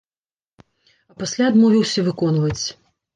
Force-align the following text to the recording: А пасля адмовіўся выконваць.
А 1.13 1.17
пасля 1.19 1.49
адмовіўся 1.51 1.99
выконваць. 2.09 2.63